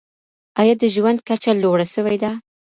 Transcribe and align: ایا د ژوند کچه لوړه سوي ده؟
ایا 0.59 0.73
د 0.81 0.83
ژوند 0.95 1.19
کچه 1.27 1.51
لوړه 1.61 1.85
سوي 1.95 2.17
ده؟ 2.23 2.31